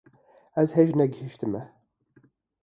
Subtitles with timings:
[0.61, 1.63] Ez hêj ne gehîştime